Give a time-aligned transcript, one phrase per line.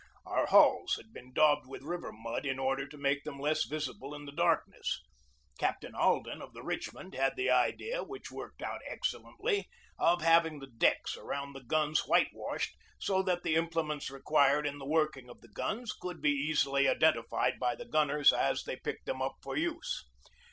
[0.25, 4.15] Our hulls had been daubed with river mud in order to make them less visible
[4.15, 4.99] in the darkness.
[5.59, 9.69] Captain Alden, of the Rich mond, had the idea, which worked out excellently,
[9.99, 14.87] of having the decks around the guns whitewashed so that the implements required in the
[14.89, 19.21] working of the guns could be easily identified by the gunners as they picked them
[19.21, 20.09] up for use.